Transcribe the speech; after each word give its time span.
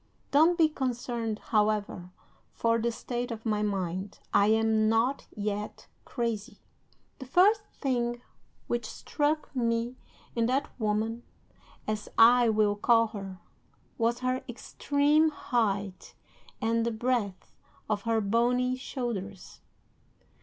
Don't 0.31 0.57
be 0.57 0.67
concerned, 0.67 1.37
however, 1.53 2.09
for 2.53 2.79
the 2.79 2.91
state 2.91 3.29
of 3.29 3.45
my 3.45 3.61
mind. 3.61 4.17
I 4.33 4.47
am 4.47 4.89
not 4.89 5.27
yet 5.35 5.85
crazy! 6.05 6.57
"'The 7.19 7.27
first 7.27 7.61
thing 7.79 8.19
which 8.65 8.87
struck 8.87 9.55
me 9.55 9.97
in 10.35 10.47
that 10.47 10.67
WOMAN, 10.79 11.21
as 11.87 12.09
I 12.17 12.49
will 12.49 12.75
call 12.75 13.09
her, 13.09 13.37
was 13.99 14.21
her 14.21 14.41
extreme 14.49 15.29
height 15.29 16.15
and 16.59 16.83
the 16.83 16.89
breadth 16.91 17.53
of 17.87 18.01
her 18.01 18.21
bony 18.21 18.75
shoulders. 18.77 19.61